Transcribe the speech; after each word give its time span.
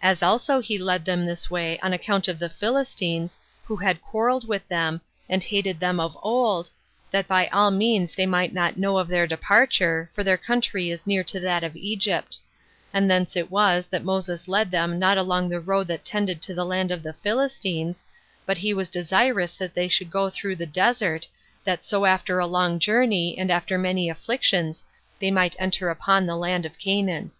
As 0.00 0.22
also 0.22 0.60
he 0.60 0.78
led 0.78 1.04
them 1.04 1.26
this 1.26 1.50
way 1.50 1.80
on 1.80 1.92
account 1.92 2.28
of 2.28 2.38
the 2.38 2.48
Philistines, 2.48 3.38
who 3.64 3.74
had 3.74 4.00
quarreled 4.04 4.46
with 4.46 4.68
them, 4.68 5.00
and 5.28 5.42
hated 5.42 5.80
them 5.80 5.98
of 5.98 6.16
old, 6.22 6.70
that 7.10 7.26
by 7.26 7.48
all 7.48 7.72
means 7.72 8.14
they 8.14 8.24
might 8.24 8.54
not 8.54 8.76
know 8.76 8.98
of 8.98 9.08
their 9.08 9.26
departure, 9.26 10.08
for 10.14 10.22
their 10.22 10.36
country 10.36 10.90
is 10.90 11.08
near 11.08 11.24
to 11.24 11.40
that 11.40 11.64
of 11.64 11.74
Egypt; 11.74 12.38
and 12.92 13.10
thence 13.10 13.34
it 13.34 13.50
was 13.50 13.86
that 13.88 14.04
Moses 14.04 14.46
led 14.46 14.70
them 14.70 14.96
not 14.96 15.18
along 15.18 15.48
the 15.48 15.58
road 15.58 15.88
that 15.88 16.04
tended 16.04 16.40
to 16.42 16.54
the 16.54 16.64
land 16.64 16.92
of 16.92 17.02
the 17.02 17.14
Philistines, 17.14 18.04
but 18.46 18.58
he 18.58 18.72
was 18.72 18.88
desirous 18.88 19.56
that 19.56 19.74
they 19.74 19.88
should 19.88 20.08
go 20.08 20.30
through 20.30 20.54
the 20.54 20.66
desert, 20.66 21.26
that 21.64 21.82
so 21.82 22.04
after 22.06 22.38
a 22.38 22.46
long 22.46 22.78
journey, 22.78 23.36
and 23.36 23.50
after 23.50 23.76
many 23.76 24.08
afflictions, 24.08 24.84
they 25.18 25.32
might 25.32 25.56
enter 25.58 25.88
upon 25.88 26.26
the 26.26 26.36
land 26.36 26.64
of 26.64 26.78
Canaan. 26.78 27.32